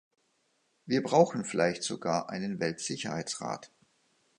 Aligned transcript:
Wir 0.87 1.03
brauchen 1.03 1.45
vielleicht 1.45 1.83
sogar 1.83 2.31
einen 2.31 2.59
Weltsicherheitsrat. 2.59 3.69